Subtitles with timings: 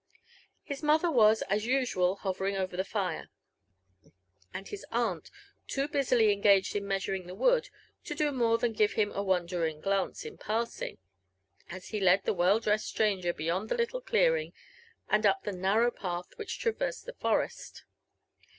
[0.63, 3.29] His mother was, as usual, hovering over the fire;
[4.51, 5.29] and his aunt
[5.67, 7.69] too busily engaged in measuring the wood,
[8.05, 10.97] to do more than^ive him a wondering glance in passing,
[11.69, 14.53] as he led the well dressed stranger beyond the little clearing,
[15.07, 17.83] and up the narrow path which traversed the forest.